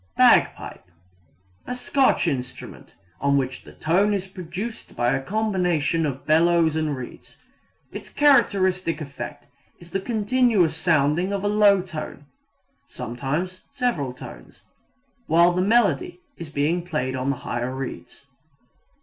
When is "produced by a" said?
4.25-5.21